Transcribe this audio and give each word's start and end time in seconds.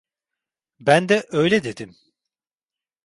Ben 0.79 1.09
de 1.09 1.23
öyle 1.31 1.63
dedim. 1.63 1.97